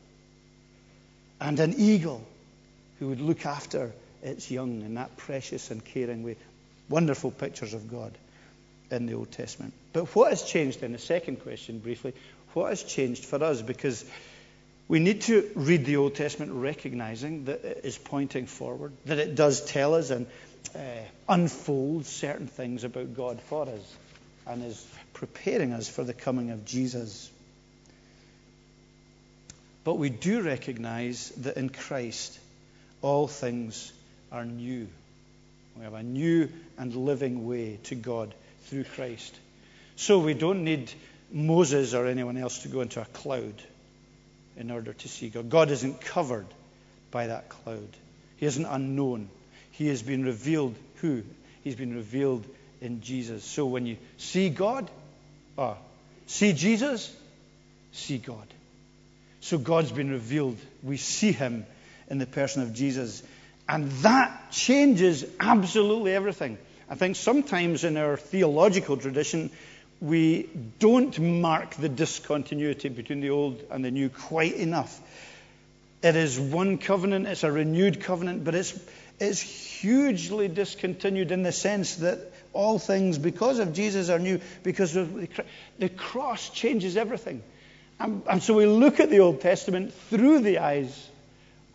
And 1.39 1.59
an 1.59 1.75
eagle 1.77 2.23
who 2.99 3.07
would 3.07 3.21
look 3.21 3.45
after 3.45 3.91
its 4.21 4.51
young 4.51 4.81
in 4.81 4.95
that 4.95 5.17
precious 5.17 5.71
and 5.71 5.83
caring 5.83 6.23
way. 6.23 6.37
Wonderful 6.89 7.31
pictures 7.31 7.73
of 7.73 7.89
God 7.89 8.17
in 8.91 9.05
the 9.05 9.13
Old 9.13 9.31
Testament. 9.31 9.73
But 9.93 10.13
what 10.15 10.29
has 10.29 10.43
changed 10.43 10.81
then? 10.81 10.91
The 10.91 10.99
second 10.99 11.37
question, 11.37 11.79
briefly, 11.79 12.13
what 12.53 12.69
has 12.69 12.83
changed 12.83 13.25
for 13.25 13.43
us? 13.43 13.61
Because 13.61 14.05
we 14.91 14.99
need 14.99 15.21
to 15.21 15.49
read 15.55 15.85
the 15.85 15.95
Old 15.95 16.15
Testament 16.15 16.51
recognizing 16.51 17.45
that 17.45 17.63
it 17.63 17.81
is 17.85 17.97
pointing 17.97 18.45
forward, 18.45 18.91
that 19.05 19.19
it 19.19 19.35
does 19.35 19.63
tell 19.63 19.95
us 19.95 20.09
and 20.09 20.27
uh, 20.75 20.79
unfold 21.29 22.05
certain 22.05 22.47
things 22.47 22.83
about 22.83 23.15
God 23.15 23.39
for 23.43 23.69
us, 23.69 23.95
and 24.45 24.61
is 24.65 24.85
preparing 25.13 25.71
us 25.71 25.87
for 25.87 26.03
the 26.03 26.13
coming 26.13 26.49
of 26.49 26.65
Jesus. 26.65 27.31
But 29.85 29.93
we 29.93 30.09
do 30.09 30.41
recognize 30.41 31.29
that 31.37 31.55
in 31.55 31.69
Christ, 31.69 32.37
all 33.01 33.29
things 33.29 33.93
are 34.29 34.43
new. 34.43 34.89
We 35.77 35.85
have 35.85 35.93
a 35.93 36.03
new 36.03 36.49
and 36.77 36.93
living 36.93 37.47
way 37.47 37.79
to 37.83 37.95
God 37.95 38.35
through 38.63 38.83
Christ. 38.83 39.39
So 39.95 40.19
we 40.19 40.33
don't 40.33 40.65
need 40.65 40.91
Moses 41.31 41.93
or 41.93 42.07
anyone 42.07 42.35
else 42.35 42.63
to 42.63 42.67
go 42.67 42.81
into 42.81 42.99
a 42.99 43.05
cloud 43.05 43.53
in 44.57 44.71
order 44.71 44.93
to 44.93 45.07
see 45.07 45.29
God. 45.29 45.49
God 45.49 45.71
isn't 45.71 46.01
covered 46.01 46.47
by 47.09 47.27
that 47.27 47.49
cloud. 47.49 47.89
He 48.37 48.45
isn't 48.45 48.65
unknown. 48.65 49.29
He 49.71 49.87
has 49.87 50.01
been 50.01 50.23
revealed 50.23 50.75
who? 50.95 51.23
He's 51.63 51.75
been 51.75 51.95
revealed 51.95 52.45
in 52.81 53.01
Jesus. 53.01 53.43
So 53.43 53.65
when 53.65 53.85
you 53.85 53.97
see 54.17 54.49
God, 54.49 54.89
ah, 55.57 55.77
see 56.27 56.53
Jesus, 56.53 57.15
see 57.91 58.17
God. 58.17 58.47
So 59.41 59.57
God's 59.57 59.91
been 59.91 60.11
revealed. 60.11 60.57
We 60.83 60.97
see 60.97 61.31
him 61.31 61.65
in 62.09 62.17
the 62.17 62.25
person 62.25 62.63
of 62.63 62.73
Jesus. 62.73 63.23
And 63.67 63.89
that 64.03 64.51
changes 64.51 65.25
absolutely 65.39 66.13
everything. 66.13 66.57
I 66.89 66.95
think 66.95 67.15
sometimes 67.15 67.83
in 67.83 67.97
our 67.97 68.17
theological 68.17 68.97
tradition, 68.97 69.49
we 70.01 70.49
don't 70.79 71.17
mark 71.19 71.75
the 71.75 71.87
discontinuity 71.87 72.89
between 72.89 73.21
the 73.21 73.29
old 73.29 73.63
and 73.69 73.85
the 73.85 73.91
new 73.91 74.09
quite 74.09 74.55
enough. 74.55 74.99
It 76.01 76.15
is 76.15 76.39
one 76.39 76.79
covenant, 76.79 77.27
it's 77.27 77.43
a 77.43 77.51
renewed 77.51 78.01
covenant, 78.01 78.43
but 78.43 78.55
it's, 78.55 78.77
it's 79.19 79.39
hugely 79.39 80.47
discontinued 80.47 81.31
in 81.31 81.43
the 81.43 81.51
sense 81.51 81.97
that 81.97 82.19
all 82.53 82.79
things, 82.79 83.19
because 83.19 83.59
of 83.59 83.73
Jesus, 83.73 84.09
are 84.09 84.17
new, 84.17 84.41
because 84.63 84.93
the, 84.93 85.89
cross 85.95 86.49
changes 86.49 86.97
everything. 86.97 87.43
And, 87.99 88.23
and 88.27 88.41
so 88.41 88.55
we 88.55 88.65
look 88.65 88.99
at 88.99 89.11
the 89.11 89.19
Old 89.19 89.41
Testament 89.41 89.93
through 90.09 90.39
the 90.39 90.57
eyes 90.59 91.09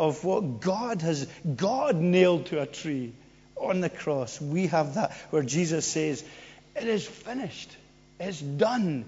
of 0.01 0.25
what 0.25 0.61
God 0.61 1.01
has, 1.03 1.29
God 1.55 1.95
nailed 1.95 2.47
to 2.47 2.61
a 2.61 2.67
tree 2.67 3.13
on 3.57 3.81
the 3.81 3.89
cross. 3.89 4.41
We 4.41 4.67
have 4.67 4.95
that 4.95 5.13
where 5.31 5.45
Jesus 5.45 5.87
says, 5.87 6.25
It 6.75 6.89
is 6.89 7.07
finished. 7.07 7.71
It's 8.19 8.41
done. 8.41 9.05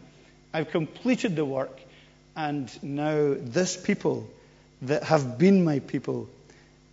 I've 0.53 0.71
completed 0.71 1.37
the 1.37 1.45
work. 1.45 1.79
And 2.37 2.71
now 2.83 3.35
this 3.37 3.77
people 3.77 4.29
that 4.83 5.03
have 5.05 5.39
been 5.39 5.65
my 5.65 5.81
people 5.81 6.29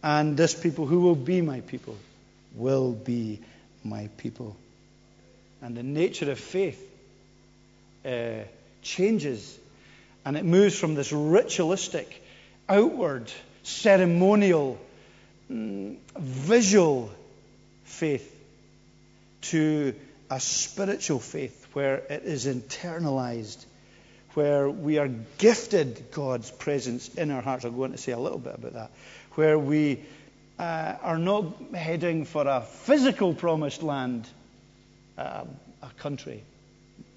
and 0.03 0.37
this 0.37 0.53
people 0.53 0.85
who 0.85 1.01
will 1.01 1.15
be 1.15 1.41
my 1.41 1.61
people 1.61 1.95
will 2.55 2.91
be 2.91 3.41
my 3.83 4.09
people. 4.17 4.55
And 5.61 5.75
the 5.75 5.83
nature 5.83 6.31
of 6.31 6.39
faith 6.39 6.81
uh, 8.05 8.43
changes 8.81 9.59
and 10.25 10.35
it 10.37 10.45
moves 10.45 10.77
from 10.77 10.95
this 10.95 11.11
ritualistic, 11.11 12.23
outward, 12.67 13.31
ceremonial, 13.61 14.79
mm, 15.51 15.97
visual 16.17 17.11
faith 17.83 18.31
to 19.41 19.93
a 20.31 20.39
spiritual 20.39 21.19
faith 21.19 21.64
where 21.75 21.95
it 21.95 22.23
is 22.23 22.45
internalized, 22.45 23.65
where 24.33 24.69
we 24.69 24.97
are 24.97 25.09
gifted 25.37 26.05
God's 26.11 26.49
presence 26.49 27.13
in 27.15 27.31
our 27.31 27.41
hearts. 27.41 27.65
I'll 27.65 27.71
go 27.71 27.83
on 27.83 27.91
to 27.91 27.97
say 27.97 28.13
a 28.13 28.17
little 28.17 28.39
bit 28.39 28.55
about 28.55 28.73
that. 28.73 28.91
Where 29.33 29.59
we 29.59 29.99
uh, 30.57 30.95
are 31.01 31.17
not 31.17 31.73
heading 31.73 32.23
for 32.23 32.47
a 32.47 32.61
physical 32.61 33.33
promised 33.33 33.83
land, 33.83 34.25
uh, 35.17 35.43
a 35.81 35.89
country. 35.97 36.43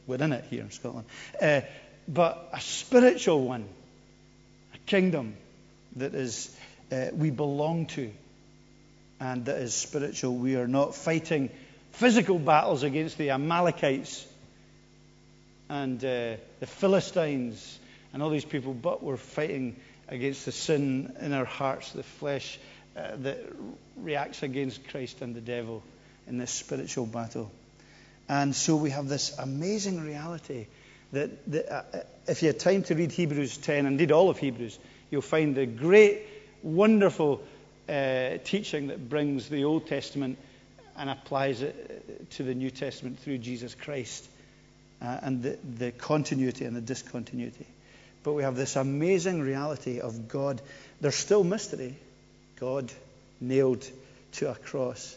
within 0.09 0.33
it 0.33 0.45
here 0.51 0.63
in 0.63 0.71
Scotland. 0.73 1.07
Uh, 1.41 1.61
but 2.09 2.49
a 2.53 2.61
spiritual 2.61 3.45
one, 3.45 3.69
a 4.75 4.79
kingdom 4.87 5.37
that 5.97 6.15
is 6.15 6.51
uh, 6.91 7.07
we 7.13 7.31
belong 7.31 7.87
to. 7.87 8.11
and 9.21 9.45
that 9.45 9.59
is 9.59 9.75
spiritual. 9.75 10.35
We 10.35 10.57
are 10.57 10.67
not 10.67 10.95
fighting 10.95 11.51
physical 11.93 12.39
battles 12.39 12.83
against 12.83 13.19
the 13.19 13.31
Amalekites 13.31 14.27
and 15.69 16.03
uh, 16.05 16.37
the 16.61 16.67
Philistines 16.67 17.79
and 18.13 18.23
all 18.23 18.31
these 18.31 18.45
people, 18.45 18.73
but 18.73 19.03
we're 19.03 19.17
fighting 19.17 19.77
against 20.09 20.47
the 20.47 20.53
sin 20.53 21.15
in 21.21 21.33
our 21.33 21.45
hearts, 21.45 21.93
the 21.93 22.03
flesh 22.03 22.59
uh, 22.97 23.11
that 23.19 23.39
reacts 23.97 24.43
against 24.43 24.89
Christ 24.89 25.21
and 25.21 25.35
the 25.35 25.41
devil 25.41 25.83
in 26.27 26.39
this 26.39 26.51
spiritual 26.51 27.07
battle. 27.07 27.51
And 28.29 28.55
so 28.55 28.77
we 28.77 28.91
have 28.91 29.09
this 29.09 29.37
amazing 29.39 30.01
reality 30.01 30.67
that, 31.13 31.51
that 31.53 31.73
uh, 31.73 31.83
if 32.27 32.43
you 32.43 32.49
had 32.49 32.59
time 32.59 32.83
to 32.85 32.95
read 32.95 33.13
Hebrews 33.13 33.59
10, 33.59 33.87
indeed 33.87 34.13
all 34.13 34.31
of 34.31 34.39
Hebrews, 34.39 34.79
you'll 35.11 35.23
find 35.23 35.55
the 35.55 35.67
great, 35.67 36.23
wonderful 36.63 37.43
uh, 37.89 38.39
teaching 38.45 38.89
that 38.89 39.09
brings 39.09 39.49
the 39.49 39.65
Old 39.65 39.87
Testament 39.87 40.39
and 40.97 41.09
applies 41.09 41.63
it 41.63 42.31
to 42.31 42.43
the 42.43 42.55
New 42.55 42.71
Testament 42.71 43.19
through 43.21 43.39
Jesus 43.39 43.75
Christ 43.75 44.29
uh, 45.01 45.19
and 45.23 45.43
the, 45.43 45.59
the 45.77 45.91
continuity 45.93 46.65
and 46.65 46.77
the 46.77 46.81
discontinuity. 46.81 47.67
But 48.23 48.33
we 48.33 48.43
have 48.43 48.57
this 48.57 48.77
amazing 48.77 49.41
reality 49.41 50.01
of 50.01 50.29
God. 50.29 50.61
There's 51.01 51.15
still 51.15 51.45
mystery. 51.45 51.97
God 52.59 52.93
nailed 53.41 53.89
to 54.33 54.51
a 54.51 54.55
cross. 54.55 55.17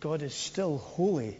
God 0.00 0.22
is 0.22 0.34
still 0.34 0.78
holy, 0.78 1.36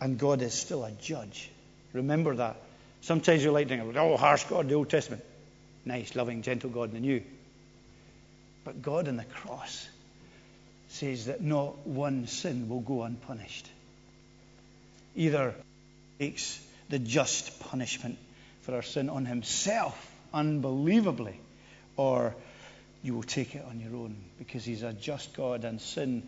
and 0.00 0.18
God 0.18 0.42
is 0.42 0.54
still 0.54 0.84
a 0.84 0.90
judge. 0.92 1.50
Remember 1.92 2.36
that. 2.36 2.56
Sometimes 3.00 3.42
you 3.42 3.50
like 3.52 3.68
thinking, 3.68 3.96
oh, 3.96 4.16
harsh 4.16 4.44
God, 4.44 4.68
the 4.68 4.74
Old 4.74 4.90
Testament. 4.90 5.24
Nice, 5.84 6.14
loving, 6.14 6.42
gentle 6.42 6.70
God 6.70 6.90
in 6.90 6.94
the 6.94 7.00
New. 7.00 7.22
But 8.64 8.82
God 8.82 9.08
in 9.08 9.16
the 9.16 9.24
cross 9.24 9.88
says 10.96 11.26
that 11.26 11.42
not 11.42 11.86
one 11.86 12.26
sin 12.26 12.68
will 12.68 12.80
go 12.80 13.02
unpunished. 13.02 13.68
Either 15.14 15.54
takes 16.18 16.60
the 16.88 16.98
just 16.98 17.60
punishment 17.60 18.18
for 18.62 18.74
our 18.74 18.82
sin 18.82 19.10
on 19.10 19.26
himself, 19.26 20.10
unbelievably, 20.32 21.38
or 21.96 22.34
you 23.02 23.14
will 23.14 23.22
take 23.22 23.54
it 23.54 23.64
on 23.68 23.78
your 23.78 23.94
own 23.94 24.16
because 24.38 24.64
he's 24.64 24.82
a 24.82 24.92
just 24.92 25.36
God 25.36 25.64
and 25.64 25.80
sin 25.80 26.22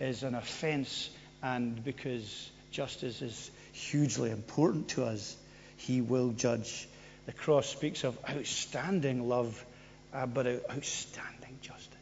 is 0.00 0.22
an 0.22 0.34
offense, 0.34 1.10
and 1.42 1.84
because 1.84 2.50
justice 2.70 3.22
is 3.22 3.50
hugely 3.72 4.30
important 4.30 4.88
to 4.88 5.04
us, 5.04 5.36
he 5.76 6.00
will 6.00 6.30
judge. 6.30 6.88
The 7.26 7.32
cross 7.32 7.68
speaks 7.68 8.04
of 8.04 8.18
outstanding 8.28 9.28
love, 9.28 9.64
uh, 10.12 10.26
but 10.26 10.46
outstanding 10.46 11.58
justice. 11.62 11.93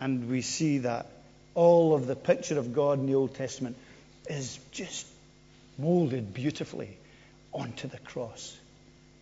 And 0.00 0.28
we 0.28 0.42
see 0.42 0.78
that 0.78 1.06
all 1.54 1.94
of 1.94 2.06
the 2.06 2.16
picture 2.16 2.58
of 2.58 2.74
God 2.74 2.98
in 2.98 3.06
the 3.06 3.14
Old 3.14 3.34
Testament 3.34 3.76
is 4.28 4.58
just 4.72 5.06
molded 5.78 6.34
beautifully 6.34 6.96
onto 7.52 7.88
the 7.88 7.98
cross. 7.98 8.56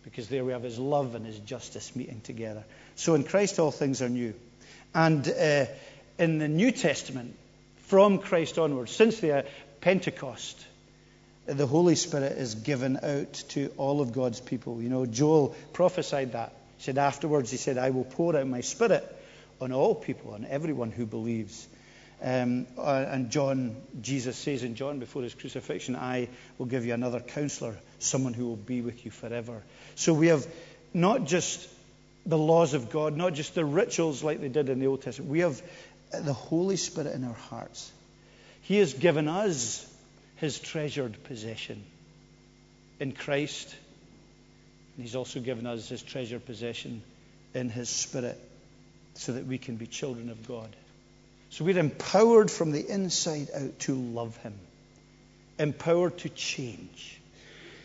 Because 0.03 0.27
there 0.27 0.43
we 0.43 0.51
have 0.51 0.63
his 0.63 0.77
love 0.77 1.15
and 1.15 1.25
his 1.25 1.39
justice 1.39 1.95
meeting 1.95 2.21
together. 2.21 2.63
So 2.95 3.15
in 3.15 3.23
Christ, 3.23 3.57
all 3.57 3.71
things 3.71 4.01
are 4.01 4.09
new. 4.09 4.33
And 4.93 5.27
uh, 5.27 5.65
in 6.19 6.37
the 6.37 6.47
New 6.47 6.71
Testament, 6.71 7.35
from 7.87 8.19
Christ 8.19 8.59
onwards, 8.59 8.91
since 8.91 9.19
the 9.19 9.39
uh, 9.39 9.41
Pentecost, 9.81 10.63
the 11.45 11.67
Holy 11.67 11.95
Spirit 11.95 12.33
is 12.33 12.55
given 12.55 12.97
out 13.01 13.33
to 13.49 13.71
all 13.77 14.01
of 14.01 14.13
God's 14.13 14.39
people. 14.39 14.81
You 14.81 14.89
know, 14.89 15.05
Joel 15.05 15.55
prophesied 15.73 16.33
that. 16.33 16.53
He 16.77 16.83
said 16.83 16.97
afterwards, 16.97 17.51
he 17.51 17.57
said, 17.57 17.77
I 17.77 17.91
will 17.91 18.03
pour 18.03 18.35
out 18.35 18.47
my 18.47 18.61
spirit 18.61 19.05
on 19.61 19.71
all 19.71 19.95
people, 19.95 20.33
on 20.33 20.45
everyone 20.45 20.91
who 20.91 21.05
believes. 21.05 21.67
Um, 22.21 22.67
uh, 22.77 23.05
and 23.07 23.29
John, 23.29 23.75
Jesus 24.01 24.37
says 24.37 24.63
in 24.63 24.75
John 24.75 24.99
before 24.99 25.23
his 25.23 25.35
crucifixion, 25.35 25.95
I 25.95 26.29
will 26.57 26.65
give 26.65 26.85
you 26.85 26.93
another 26.93 27.19
counselor, 27.19 27.77
someone 27.99 28.33
who 28.33 28.47
will 28.47 28.55
be 28.55 28.81
with 28.81 29.05
you 29.05 29.11
forever. 29.11 29.63
So 29.95 30.13
we 30.13 30.27
have 30.27 30.45
not 30.93 31.25
just 31.25 31.67
the 32.25 32.37
laws 32.37 32.73
of 32.73 32.89
God, 32.89 33.15
not 33.15 33.33
just 33.33 33.53
the 33.53 33.65
rituals 33.65 34.23
like 34.23 34.41
they 34.41 34.49
did 34.49 34.69
in 34.69 34.79
the 34.79 34.87
Old 34.87 35.01
Testament. 35.01 35.31
We 35.31 35.39
have 35.39 35.61
the 36.11 36.33
Holy 36.33 36.77
Spirit 36.77 37.13
in 37.13 37.23
our 37.23 37.33
hearts. 37.33 37.91
He 38.61 38.77
has 38.77 38.93
given 38.93 39.27
us 39.27 39.85
his 40.37 40.59
treasured 40.59 41.23
possession 41.25 41.83
in 42.99 43.11
Christ. 43.11 43.75
And 44.95 45.05
he's 45.05 45.15
also 45.15 45.39
given 45.39 45.67
us 45.67 45.87
his 45.87 46.01
treasured 46.01 46.45
possession 46.45 47.03
in 47.53 47.69
his 47.69 47.89
Spirit 47.89 48.39
so 49.15 49.33
that 49.33 49.45
we 49.45 49.57
can 49.57 49.75
be 49.75 49.87
children 49.87 50.29
of 50.29 50.47
God. 50.47 50.75
So 51.49 51.65
we're 51.65 51.79
empowered 51.79 52.51
from 52.51 52.71
the 52.71 52.85
inside 52.87 53.49
out 53.53 53.79
to 53.79 53.95
love 53.95 54.35
Him, 54.37 54.53
empowered 55.57 56.17
to 56.19 56.29
change, 56.29 57.19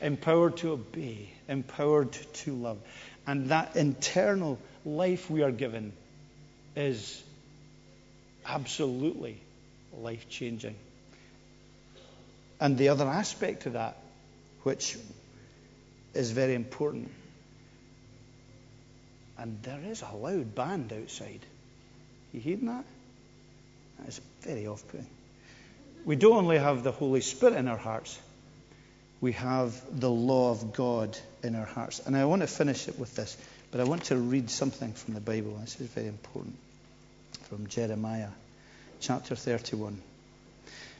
empowered 0.01 0.57
to 0.59 0.73
obey, 0.73 1.31
empowered 1.49 2.13
to 2.13 2.55
love. 2.55 2.79
And 3.27 3.51
that 3.51 3.77
internal 3.77 4.59
life 4.85 5.31
we 5.31 5.43
are 5.43 5.53
given 5.53 5.93
is 6.75 7.23
absolutely 8.47 9.41
life 9.97 10.29
changing. 10.29 10.75
And 12.61 12.77
the 12.77 12.89
other 12.89 13.07
aspect 13.07 13.63
to 13.63 13.71
that, 13.71 13.97
which 14.63 14.97
is 16.15 16.31
very 16.33 16.55
important, 16.55 17.11
and 19.41 19.63
there 19.63 19.81
is 19.83 20.03
a 20.03 20.15
loud 20.15 20.55
band 20.55 20.93
outside. 20.93 21.41
You 22.33 22.41
hearing 22.41 22.67
that? 22.67 22.85
That 23.99 24.09
is 24.09 24.21
very 24.43 24.67
off 24.67 24.87
putting. 24.89 25.07
We 26.05 26.17
don't 26.17 26.37
only 26.37 26.59
have 26.59 26.83
the 26.83 26.93
Holy 26.93 27.23
Spirit 27.23 27.57
in 27.57 27.67
our 27.67 27.77
hearts, 27.77 28.19
we 29.21 29.33
have 29.33 29.75
the 30.01 30.11
law 30.11 30.51
of 30.51 30.73
God 30.73 31.17
in 31.43 31.55
our 31.55 31.67
hearts. 31.67 32.01
And 32.01 32.17
I 32.17 32.25
want 32.25 32.41
to 32.43 32.47
finish 32.47 32.89
it 32.89 32.99
with 32.99 33.15
this, 33.17 33.37
but 33.71 33.81
I 33.81 33.85
want 33.85 34.05
to 34.05 34.17
read 34.17 34.51
something 34.51 34.93
from 34.93 35.15
the 35.15 35.21
Bible. 35.21 35.59
This 35.61 35.81
is 35.81 35.89
very 35.89 36.07
important. 36.07 36.57
From 37.49 37.67
Jeremiah 37.67 38.29
chapter 39.01 39.35
31. 39.35 40.01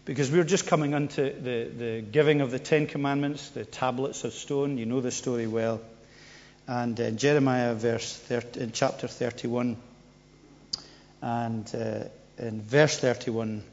Because 0.05 0.31
we're 0.31 0.45
just 0.45 0.67
coming 0.67 0.93
into 0.93 1.23
the, 1.23 1.71
the 1.77 2.01
giving 2.03 2.41
of 2.41 2.51
the 2.51 2.59
Ten 2.59 2.87
Commandments, 2.87 3.51
the 3.51 3.65
tablets 3.65 4.25
of 4.25 4.33
stone. 4.33 4.77
You 4.77 4.87
know 4.87 5.01
the 5.01 5.11
story 5.11 5.47
well. 5.47 5.81
And 6.71 7.01
in 7.01 7.17
Jeremiah 7.17 7.75
verse 7.75 8.15
30, 8.15 8.61
in 8.61 8.71
chapter 8.71 9.09
31, 9.09 9.77
and 11.21 11.75
uh, 11.75 12.05
in 12.39 12.63
verse 12.63 12.97
31. 12.97 13.65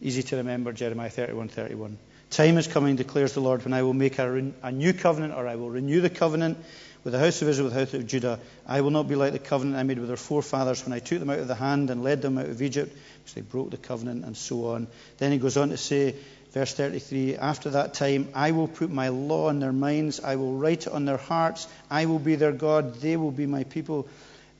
Easy 0.00 0.24
to 0.24 0.36
remember, 0.38 0.72
Jeremiah 0.72 1.08
31 1.08 1.50
31. 1.50 1.98
Time 2.30 2.58
is 2.58 2.66
coming, 2.66 2.96
declares 2.96 3.34
the 3.34 3.40
Lord, 3.40 3.62
when 3.62 3.72
I 3.72 3.84
will 3.84 3.94
make 3.94 4.18
a, 4.18 4.28
re- 4.28 4.52
a, 4.60 4.72
new 4.72 4.92
covenant, 4.92 5.34
or 5.34 5.46
I 5.46 5.54
will 5.54 5.70
renew 5.70 6.00
the 6.00 6.10
covenant 6.10 6.58
with 7.04 7.12
the 7.12 7.20
house 7.20 7.42
of 7.42 7.48
Israel, 7.48 7.66
with 7.66 7.74
the 7.74 7.80
house 7.80 7.94
of 7.94 8.08
Judah. 8.08 8.40
I 8.66 8.80
will 8.80 8.90
not 8.90 9.06
be 9.06 9.14
like 9.14 9.34
the 9.34 9.38
covenant 9.38 9.76
I 9.76 9.84
made 9.84 10.00
with 10.00 10.08
their 10.08 10.16
forefathers 10.16 10.84
when 10.84 10.92
I 10.92 10.98
took 10.98 11.20
them 11.20 11.30
out 11.30 11.38
of 11.38 11.46
the 11.46 11.54
hand 11.54 11.90
and 11.90 12.02
led 12.02 12.22
them 12.22 12.38
out 12.38 12.46
of 12.46 12.60
Egypt, 12.60 12.92
because 13.20 13.34
they 13.34 13.42
broke 13.42 13.70
the 13.70 13.76
covenant, 13.76 14.24
and 14.24 14.36
so 14.36 14.66
on. 14.70 14.88
Then 15.18 15.30
he 15.30 15.38
goes 15.38 15.56
on 15.56 15.68
to 15.68 15.76
say, 15.76 16.16
verse 16.52 16.74
33 16.74 17.36
After 17.36 17.70
that 17.70 17.94
time, 17.94 18.28
I 18.34 18.52
will 18.52 18.68
put 18.68 18.90
my 18.90 19.08
law 19.08 19.48
in 19.48 19.58
their 19.58 19.72
minds, 19.72 20.20
I 20.20 20.36
will 20.36 20.54
write 20.54 20.86
it 20.86 20.92
on 20.92 21.04
their 21.04 21.16
hearts, 21.16 21.66
I 21.90 22.06
will 22.06 22.18
be 22.18 22.36
their 22.36 22.52
God, 22.52 22.94
they 22.96 23.16
will 23.16 23.30
be 23.30 23.46
my 23.46 23.64
people. 23.64 24.08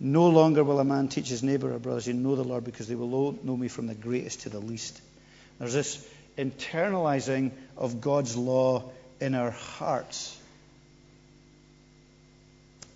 No 0.00 0.28
longer 0.28 0.64
will 0.64 0.80
a 0.80 0.84
man 0.84 1.06
teach 1.06 1.28
his 1.28 1.44
neighbor 1.44 1.72
or 1.72 1.78
brothers, 1.78 2.08
you 2.08 2.14
know 2.14 2.34
the 2.34 2.42
Lord, 2.42 2.64
because 2.64 2.88
they 2.88 2.96
will 2.96 3.38
know 3.44 3.56
me 3.56 3.68
from 3.68 3.87
the 3.87 3.94
greatest 3.94 4.40
to 4.40 4.49
the 4.49 4.58
least. 4.58 5.00
There's 5.58 5.75
this 5.75 6.04
internalizing 6.37 7.52
of 7.76 8.00
God's 8.00 8.37
law 8.37 8.90
in 9.20 9.34
our 9.34 9.52
hearts. 9.52 10.37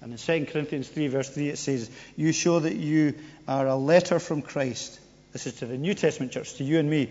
And 0.02 0.12
in 0.12 0.18
2 0.18 0.50
Corinthians 0.52 0.88
3, 0.88 1.08
verse 1.08 1.28
3, 1.30 1.50
it 1.50 1.58
says, 1.58 1.90
You 2.16 2.32
show 2.32 2.60
that 2.60 2.74
you 2.74 3.14
are 3.46 3.66
a 3.66 3.76
letter 3.76 4.18
from 4.18 4.42
Christ. 4.42 4.98
This 5.32 5.46
is 5.46 5.54
to 5.54 5.66
the 5.66 5.76
New 5.76 5.94
Testament 5.94 6.32
church, 6.32 6.54
to 6.54 6.64
you 6.64 6.78
and 6.78 6.88
me. 6.88 7.10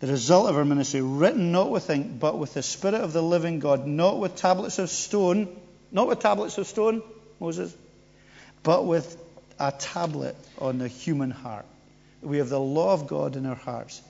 The 0.00 0.08
result 0.08 0.50
of 0.50 0.56
our 0.56 0.64
ministry, 0.64 1.00
written 1.00 1.52
not 1.52 1.70
with 1.70 1.88
ink, 1.88 2.18
but 2.18 2.38
with 2.38 2.54
the 2.54 2.62
Spirit 2.62 3.00
of 3.00 3.12
the 3.12 3.22
living 3.22 3.60
God, 3.60 3.86
not 3.86 4.18
with 4.18 4.36
tablets 4.36 4.78
of 4.78 4.90
stone. 4.90 5.48
Not 5.92 6.08
with 6.08 6.18
tablets 6.18 6.58
of 6.58 6.66
stone, 6.66 7.02
Moses 7.38 7.74
but 8.64 8.86
with 8.86 9.16
a 9.60 9.70
tablet 9.70 10.34
on 10.58 10.78
the 10.78 10.88
human 10.88 11.30
heart. 11.30 11.66
We 12.22 12.38
have 12.38 12.48
the 12.48 12.58
law 12.58 12.94
of 12.94 13.06
God 13.06 13.36
in 13.36 13.46
our 13.46 13.54
hearts. 13.54 14.02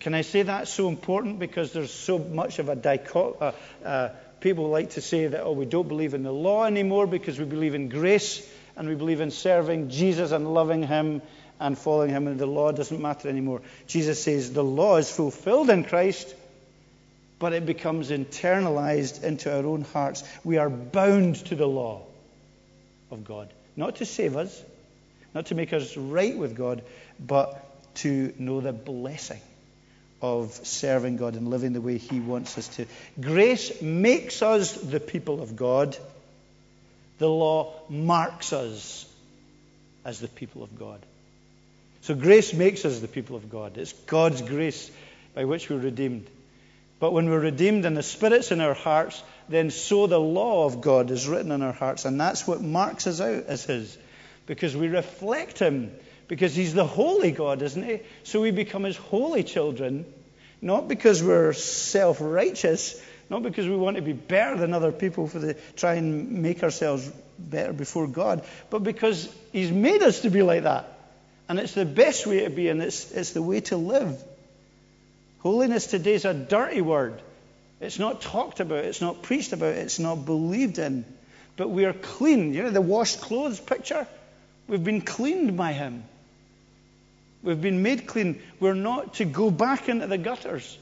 Can 0.00 0.14
I 0.14 0.22
say 0.22 0.42
that's 0.42 0.72
so 0.72 0.88
important? 0.88 1.38
Because 1.38 1.72
there's 1.72 1.92
so 1.92 2.18
much 2.18 2.58
of 2.58 2.70
a 2.70 2.74
dichotomy. 2.74 3.36
Uh, 3.84 3.86
uh, 3.86 4.08
people 4.40 4.70
like 4.70 4.90
to 4.90 5.02
say 5.02 5.26
that, 5.26 5.42
oh, 5.42 5.52
we 5.52 5.66
don't 5.66 5.86
believe 5.86 6.14
in 6.14 6.22
the 6.22 6.32
law 6.32 6.64
anymore 6.64 7.06
because 7.06 7.38
we 7.38 7.44
believe 7.44 7.74
in 7.74 7.90
grace 7.90 8.42
and 8.76 8.88
we 8.88 8.94
believe 8.94 9.20
in 9.20 9.30
serving 9.30 9.90
Jesus 9.90 10.32
and 10.32 10.52
loving 10.52 10.82
Him 10.82 11.20
and 11.60 11.78
following 11.78 12.10
Him, 12.10 12.26
and 12.26 12.40
the 12.40 12.46
law 12.46 12.72
doesn't 12.72 13.00
matter 13.00 13.28
anymore. 13.28 13.60
Jesus 13.86 14.22
says 14.22 14.52
the 14.52 14.64
law 14.64 14.96
is 14.96 15.14
fulfilled 15.14 15.68
in 15.68 15.84
Christ, 15.84 16.34
but 17.38 17.52
it 17.52 17.66
becomes 17.66 18.10
internalized 18.10 19.22
into 19.22 19.54
our 19.54 19.64
own 19.64 19.82
hearts. 19.82 20.24
We 20.42 20.56
are 20.56 20.70
bound 20.70 21.36
to 21.46 21.54
the 21.54 21.68
law 21.68 22.02
of 23.10 23.24
God. 23.24 23.52
Not 23.76 23.96
to 23.96 24.06
save 24.06 24.36
us, 24.36 24.64
not 25.34 25.46
to 25.46 25.54
make 25.54 25.72
us 25.72 25.96
right 25.96 26.36
with 26.36 26.56
God, 26.56 26.82
but 27.18 27.66
to 27.96 28.32
know 28.38 28.60
the 28.60 28.72
blessing 28.72 29.40
of 30.22 30.52
serving 30.52 31.18
God 31.18 31.34
and 31.34 31.48
living 31.48 31.74
the 31.74 31.80
way 31.80 31.98
He 31.98 32.20
wants 32.20 32.56
us 32.56 32.68
to. 32.76 32.86
Grace 33.20 33.82
makes 33.82 34.42
us 34.42 34.72
the 34.72 35.00
people 35.00 35.42
of 35.42 35.56
God. 35.56 35.96
The 37.18 37.28
law 37.28 37.74
marks 37.90 38.54
us 38.54 39.06
as 40.06 40.20
the 40.20 40.28
people 40.28 40.62
of 40.62 40.78
God. 40.78 41.04
So 42.02 42.14
grace 42.14 42.52
makes 42.54 42.84
us 42.84 43.00
the 43.00 43.08
people 43.08 43.36
of 43.36 43.50
God. 43.50 43.76
It's 43.76 43.92
God's 43.92 44.42
grace 44.42 44.90
by 45.34 45.44
which 45.44 45.68
we're 45.68 45.78
redeemed. 45.78 46.28
But 46.98 47.12
when 47.12 47.30
we're 47.30 47.40
redeemed 47.40 47.86
and 47.86 47.96
the 47.96 48.02
Spirit's 48.02 48.52
in 48.52 48.60
our 48.60 48.74
hearts, 48.74 49.22
then 49.48 49.70
so 49.70 50.06
the 50.06 50.20
law 50.20 50.66
of 50.66 50.80
God 50.80 51.10
is 51.10 51.26
written 51.26 51.50
in 51.50 51.62
our 51.62 51.72
hearts. 51.72 52.04
And 52.04 52.20
that's 52.20 52.46
what 52.46 52.60
marks 52.60 53.06
us 53.06 53.20
out 53.20 53.44
as 53.46 53.64
His. 53.64 53.96
Because 54.46 54.76
we 54.76 54.88
reflect 54.88 55.58
Him. 55.58 55.92
Because 56.28 56.54
He's 56.54 56.74
the 56.74 56.86
holy 56.86 57.32
God, 57.32 57.62
isn't 57.62 57.82
He? 57.82 58.00
So 58.22 58.40
we 58.40 58.50
become 58.50 58.84
His 58.84 58.96
holy 58.96 59.42
children. 59.42 60.04
Not 60.62 60.88
because 60.88 61.22
we're 61.22 61.54
self 61.54 62.18
righteous, 62.20 63.02
not 63.30 63.42
because 63.42 63.66
we 63.66 63.76
want 63.76 63.96
to 63.96 64.02
be 64.02 64.12
better 64.12 64.56
than 64.56 64.74
other 64.74 64.92
people 64.92 65.26
for 65.26 65.38
the 65.38 65.54
try 65.76 65.94
and 65.94 66.42
make 66.42 66.62
ourselves 66.62 67.10
better 67.38 67.72
before 67.72 68.06
God, 68.06 68.44
but 68.68 68.82
because 68.82 69.32
He's 69.52 69.70
made 69.70 70.02
us 70.02 70.20
to 70.20 70.30
be 70.30 70.42
like 70.42 70.64
that. 70.64 70.99
And 71.50 71.58
it's 71.58 71.74
the 71.74 71.84
best 71.84 72.28
way 72.28 72.44
to 72.44 72.48
be, 72.48 72.68
and 72.68 72.80
it's, 72.80 73.10
it's 73.10 73.32
the 73.32 73.42
way 73.42 73.60
to 73.62 73.76
live. 73.76 74.22
Holiness 75.40 75.88
today 75.88 76.14
is 76.14 76.24
a 76.24 76.32
dirty 76.32 76.80
word. 76.80 77.20
It's 77.80 77.98
not 77.98 78.20
talked 78.20 78.60
about, 78.60 78.84
it's 78.84 79.00
not 79.00 79.22
preached 79.22 79.52
about, 79.52 79.74
it's 79.74 79.98
not 79.98 80.24
believed 80.24 80.78
in. 80.78 81.04
But 81.56 81.70
we 81.70 81.86
are 81.86 81.92
clean. 81.92 82.54
You 82.54 82.62
know 82.62 82.70
the 82.70 82.80
washed 82.80 83.20
clothes 83.20 83.58
picture? 83.58 84.06
We've 84.68 84.84
been 84.84 85.00
cleaned 85.00 85.56
by 85.56 85.72
Him. 85.72 86.04
We've 87.42 87.60
been 87.60 87.82
made 87.82 88.06
clean. 88.06 88.40
We're 88.60 88.74
not 88.74 89.14
to 89.14 89.24
go 89.24 89.50
back 89.50 89.88
into 89.88 90.06
the 90.06 90.18
gutters. 90.18 90.78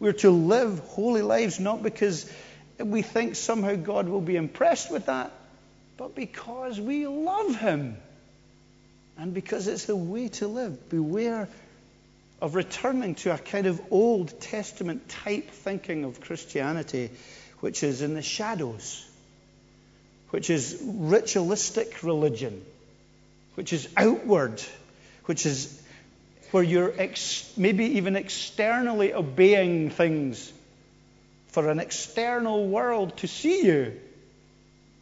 We're 0.00 0.12
to 0.24 0.30
live 0.30 0.80
holy 0.80 1.22
lives, 1.22 1.58
not 1.58 1.82
because 1.82 2.30
we 2.78 3.00
think 3.00 3.36
somehow 3.36 3.74
God 3.74 4.06
will 4.06 4.20
be 4.20 4.36
impressed 4.36 4.90
with 4.90 5.06
that, 5.06 5.32
but 5.96 6.14
because 6.14 6.78
we 6.78 7.06
love 7.06 7.56
Him. 7.56 7.96
And 9.18 9.34
because 9.34 9.68
it's 9.68 9.84
the 9.84 9.96
way 9.96 10.28
to 10.28 10.48
live. 10.48 10.88
Beware 10.88 11.48
of 12.40 12.54
returning 12.54 13.14
to 13.16 13.34
a 13.34 13.38
kind 13.38 13.66
of 13.66 13.80
Old 13.90 14.40
Testament 14.40 15.08
type 15.08 15.50
thinking 15.50 16.04
of 16.04 16.20
Christianity, 16.20 17.10
which 17.60 17.82
is 17.82 18.02
in 18.02 18.14
the 18.14 18.22
shadows, 18.22 19.06
which 20.30 20.48
is 20.48 20.80
ritualistic 20.82 22.02
religion, 22.02 22.64
which 23.54 23.72
is 23.72 23.88
outward, 23.96 24.62
which 25.26 25.44
is 25.44 25.80
where 26.50 26.62
you're 26.62 26.92
ex- 26.96 27.52
maybe 27.56 27.84
even 27.98 28.16
externally 28.16 29.12
obeying 29.12 29.90
things 29.90 30.52
for 31.48 31.68
an 31.68 31.78
external 31.78 32.66
world 32.66 33.16
to 33.18 33.28
see 33.28 33.66
you. 33.66 34.00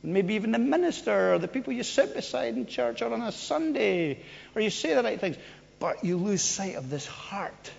Maybe 0.03 0.35
even 0.35 0.53
the 0.53 0.59
minister 0.59 1.35
or 1.35 1.39
the 1.39 1.49
people 1.49 1.73
you 1.73 1.83
sit 1.83 2.15
beside 2.15 2.57
in 2.57 2.67
church 2.67 3.03
or 3.03 3.13
on 3.13 3.21
a 3.21 3.33
Sunday, 3.33 4.23
or 4.55 4.63
you 4.63 4.71
say 4.71 4.95
the 4.95 5.03
right 5.03 5.21
things. 5.21 5.37
But 5.81 6.05
you 6.05 6.17
lose 6.17 6.43
sight 6.43 6.77
of 6.77 6.91
this 6.91 7.07
heart 7.07 7.71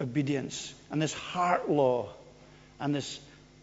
obedience 0.00 0.74
and 0.90 1.00
this 1.00 1.14
heart 1.14 1.70
law 1.70 2.10
and 2.80 2.94
this 2.94 3.18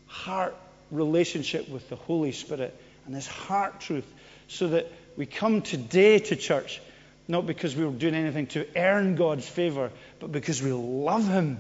heart 0.08 0.56
relationship 0.92 1.70
with 1.70 1.90
the 1.90 1.96
Holy 1.96 2.32
Spirit 2.32 2.76
and 3.06 3.16
this 3.16 3.28
heart 3.28 3.80
truth 3.80 4.12
so 4.48 4.70
that 4.70 4.92
we 5.18 5.26
come 5.26 5.62
today 5.62 6.20
to 6.20 6.36
church 6.36 6.82
not 7.28 7.46
because 7.46 7.76
we 7.76 7.86
were 7.86 7.92
doing 7.92 8.16
anything 8.16 8.48
to 8.48 8.68
earn 8.76 9.16
God's 9.16 9.48
favor, 9.48 9.92
but 10.20 10.32
because 10.32 10.62
we 10.62 10.74
love 10.74 11.28
Him 11.28 11.60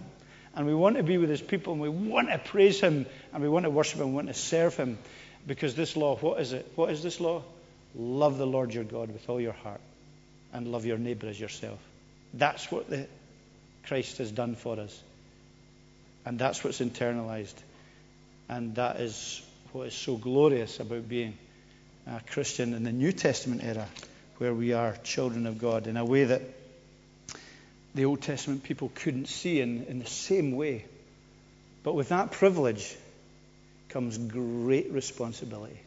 and 0.55 0.67
we 0.67 0.75
want 0.75 0.97
to 0.97 1.03
be 1.03 1.17
with 1.17 1.29
His 1.29 1.41
people 1.41 1.73
and 1.73 1.81
we 1.81 1.89
want 1.89 2.29
to 2.29 2.37
praise 2.37 2.81
Him 2.81 3.05
and 3.31 3.41
we 3.41 3.49
want 3.49 3.63
to 3.63 3.69
worship 3.69 3.99
Him 3.99 4.07
and 4.07 4.15
want 4.15 4.27
to 4.27 4.33
serve 4.33 4.75
Him. 4.75 4.97
Because 5.45 5.75
this 5.75 5.97
law, 5.97 6.15
what 6.17 6.39
is 6.39 6.53
it? 6.53 6.71
What 6.75 6.91
is 6.91 7.03
this 7.03 7.19
law? 7.19 7.43
Love 7.95 8.37
the 8.37 8.47
Lord 8.47 8.73
your 8.73 8.83
God 8.83 9.11
with 9.11 9.29
all 9.29 9.39
your 9.39 9.53
heart 9.53 9.81
and 10.53 10.67
love 10.67 10.85
your 10.85 10.97
neighbor 10.97 11.27
as 11.27 11.39
yourself. 11.39 11.79
That's 12.33 12.71
what 12.71 12.89
the, 12.89 13.07
Christ 13.83 14.17
has 14.19 14.31
done 14.31 14.55
for 14.55 14.79
us. 14.79 15.01
And 16.25 16.39
that's 16.39 16.63
what's 16.63 16.79
internalized. 16.79 17.55
And 18.49 18.75
that 18.75 18.99
is 18.99 19.41
what 19.73 19.87
is 19.87 19.93
so 19.93 20.15
glorious 20.15 20.79
about 20.79 21.07
being 21.07 21.37
a 22.07 22.21
Christian 22.31 22.73
in 22.73 22.83
the 22.83 22.91
New 22.91 23.11
Testament 23.11 23.63
era 23.63 23.87
where 24.37 24.53
we 24.53 24.73
are 24.73 24.95
children 25.03 25.45
of 25.45 25.59
God 25.59 25.87
in 25.87 25.97
a 25.97 26.05
way 26.05 26.25
that 26.25 26.41
the 27.95 28.05
Old 28.05 28.21
Testament 28.21 28.63
people 28.63 28.91
couldn't 28.95 29.27
see 29.27 29.61
in, 29.61 29.85
in 29.85 29.99
the 29.99 30.07
same 30.07 30.55
way. 30.55 30.85
But 31.83 31.93
with 31.93 32.09
that 32.09 32.31
privilege 32.31 32.95
comes 33.93 34.17
great 34.17 34.91
responsibility. 34.91 35.79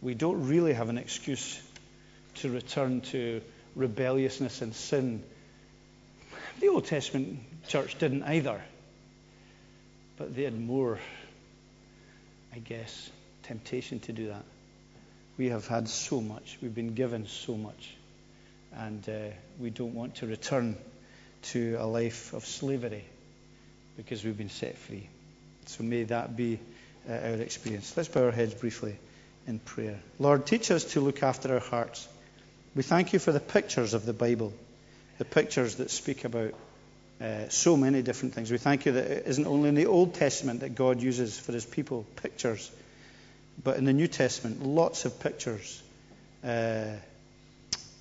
We 0.00 0.14
don't 0.14 0.46
really 0.46 0.72
have 0.72 0.88
an 0.88 0.96
excuse 0.96 1.60
to 2.36 2.50
return 2.50 3.00
to 3.12 3.42
rebelliousness 3.74 4.62
and 4.62 4.72
sin. 4.72 5.24
The 6.60 6.68
Old 6.68 6.86
Testament 6.86 7.40
church 7.66 7.98
didn't 7.98 8.22
either. 8.22 8.62
But 10.16 10.36
they 10.36 10.44
had 10.44 10.58
more, 10.58 11.00
I 12.54 12.58
guess, 12.60 13.10
temptation 13.42 13.98
to 14.00 14.12
do 14.12 14.28
that. 14.28 14.44
We 15.36 15.48
have 15.48 15.66
had 15.66 15.88
so 15.88 16.20
much. 16.20 16.58
We've 16.62 16.74
been 16.74 16.94
given 16.94 17.26
so 17.26 17.56
much. 17.56 17.94
And 18.72 19.06
uh, 19.08 19.34
we 19.58 19.70
don't 19.70 19.94
want 19.94 20.16
to 20.16 20.26
return 20.26 20.76
to 21.50 21.76
a 21.80 21.86
life 21.86 22.34
of 22.34 22.46
slavery 22.46 23.04
because 23.96 24.24
we've 24.24 24.38
been 24.38 24.48
set 24.48 24.78
free. 24.78 25.08
So 25.66 25.84
may 25.84 26.04
that 26.04 26.36
be 26.36 26.58
uh, 27.08 27.12
our 27.12 27.40
experience. 27.40 27.96
Let's 27.96 28.08
bow 28.08 28.24
our 28.24 28.30
heads 28.30 28.54
briefly 28.54 28.96
in 29.46 29.58
prayer. 29.58 30.00
Lord, 30.18 30.46
teach 30.46 30.70
us 30.70 30.84
to 30.92 31.00
look 31.00 31.22
after 31.22 31.52
our 31.54 31.60
hearts. 31.60 32.08
We 32.74 32.82
thank 32.82 33.12
you 33.12 33.18
for 33.18 33.32
the 33.32 33.40
pictures 33.40 33.94
of 33.94 34.04
the 34.04 34.12
Bible, 34.12 34.52
the 35.18 35.24
pictures 35.24 35.76
that 35.76 35.90
speak 35.90 36.24
about 36.24 36.54
uh, 37.20 37.48
so 37.48 37.76
many 37.76 38.02
different 38.02 38.34
things. 38.34 38.50
We 38.50 38.58
thank 38.58 38.86
you 38.86 38.92
that 38.92 39.04
it 39.04 39.26
isn't 39.26 39.46
only 39.46 39.68
in 39.68 39.74
the 39.74 39.86
Old 39.86 40.14
Testament 40.14 40.60
that 40.60 40.74
God 40.74 41.00
uses 41.00 41.38
for 41.38 41.52
his 41.52 41.64
people 41.64 42.04
pictures 42.16 42.70
but 43.62 43.78
in 43.78 43.84
the 43.84 43.92
New 43.92 44.08
Testament, 44.08 44.62
lots 44.62 45.04
of 45.04 45.20
pictures 45.20 45.82
uh, 46.44 46.92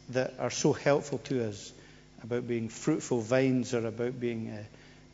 that 0.10 0.34
are 0.40 0.50
so 0.50 0.74
helpful 0.74 1.20
to 1.20 1.48
us 1.48 1.72
about 2.24 2.48
being 2.48 2.70
fruitful 2.70 3.22
vines 3.22 3.74
or 3.74 3.86
about 3.86 4.20
being 4.20 4.50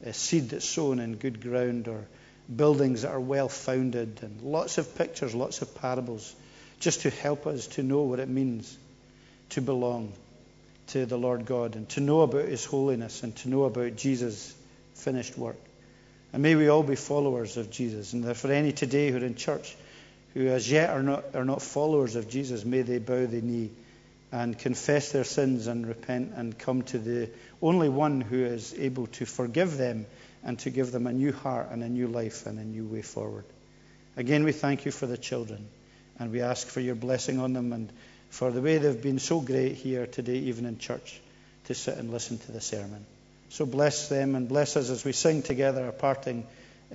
a, 0.04 0.10
a 0.10 0.14
seed 0.14 0.50
that's 0.50 0.68
sown 0.68 1.00
in 1.00 1.16
good 1.16 1.42
ground 1.42 1.88
or 1.88 2.06
buildings 2.54 3.04
that 3.04 3.12
are 3.12 3.20
well 3.20 3.50
founded 3.50 4.20
and 4.22 4.42
lots 4.42 4.78
of 4.78 4.96
pictures, 4.96 5.34
lots 5.36 5.62
of 5.62 5.76
parables 5.76 6.36
just 6.80 7.02
to 7.02 7.10
help 7.10 7.48
us 7.48 7.68
to 7.68 7.84
know 7.84 8.02
what 8.02 8.20
it 8.20 8.30
means 8.30 8.78
to 9.50 9.62
belong 9.62 10.12
to 10.88 11.06
the 11.06 11.18
Lord 11.18 11.46
God 11.46 11.76
and 11.76 11.88
to 11.90 12.02
know 12.02 12.22
about 12.22 12.46
His 12.46 12.66
holiness 12.66 13.24
and 13.24 13.36
to 13.38 13.50
know 13.50 13.64
about 13.64 13.96
Jesus' 13.96 14.54
finished 14.96 15.38
work. 15.38 15.58
And 16.34 16.42
may 16.42 16.56
we 16.56 16.70
all 16.70 16.84
be 16.84 16.96
followers 16.96 17.58
of 17.58 17.70
Jesus. 17.70 18.14
And 18.14 18.36
for 18.36 18.52
any 18.52 18.72
today 18.72 19.12
who 19.12 19.18
are 19.18 19.26
in 19.26 19.36
church 19.36 19.76
who 20.34 20.48
as 20.48 20.70
yet 20.70 20.90
are 20.90 21.04
not, 21.04 21.36
are 21.36 21.46
not 21.46 21.62
followers 21.62 22.16
of 22.16 22.30
Jesus, 22.30 22.64
may 22.64 22.82
they 22.82 23.00
bow 23.00 23.26
the 23.26 23.42
knee 23.42 23.70
and 24.32 24.58
confess 24.58 25.12
their 25.12 25.26
sins 25.26 25.68
and 25.68 25.86
repent 25.86 26.32
and 26.36 26.58
come 26.58 26.84
to 26.84 26.98
the 26.98 27.30
only 27.62 27.90
one 27.90 28.22
who 28.22 28.46
is 28.46 28.74
able 28.78 29.08
to 29.08 29.26
forgive 29.26 29.78
them 29.78 30.06
and 30.44 30.58
to 30.60 30.70
give 30.70 30.92
them 30.92 31.08
a 31.08 31.14
new 31.14 31.32
heart 31.32 31.70
and 31.72 31.84
a 31.84 31.90
new 31.90 32.08
life 32.08 32.46
and 32.46 32.60
a 32.60 32.64
new 32.64 32.86
way 32.86 33.02
forward. 33.02 33.46
Again, 34.18 34.44
we 34.44 34.52
thank 34.52 34.86
you 34.86 34.92
for 34.92 35.06
the 35.06 35.18
children 35.18 35.68
and 36.20 36.32
we 36.32 36.42
ask 36.42 36.68
for 36.68 36.80
your 36.80 36.96
blessing 36.96 37.40
on 37.40 37.54
them 37.54 37.74
and 37.74 37.92
for 38.30 38.52
the 38.52 38.62
way 38.62 38.78
they've 38.78 39.02
been 39.02 39.20
so 39.20 39.42
great 39.42 39.74
here 39.74 40.08
today, 40.08 40.38
even 40.38 40.66
in 40.66 40.78
church, 40.78 41.20
to 41.66 41.74
sit 41.74 41.98
and 41.98 42.12
listen 42.12 42.38
to 42.38 42.52
the 42.52 42.62
sermon. 42.62 43.06
So 43.50 43.66
bless 43.66 44.08
them 44.08 44.36
and 44.36 44.48
bless 44.48 44.78
us 44.78 44.90
as 44.90 45.04
we 45.04 45.12
sing 45.12 45.42
together 45.42 45.88
a 45.88 45.92
parting 45.92 46.46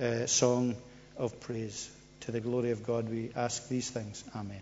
uh, 0.01 0.25
song 0.25 0.75
of 1.17 1.39
praise. 1.39 1.89
To 2.21 2.31
the 2.31 2.39
glory 2.39 2.71
of 2.71 2.85
God, 2.85 3.09
we 3.09 3.31
ask 3.35 3.69
these 3.69 3.89
things. 3.89 4.23
Amen. 4.35 4.61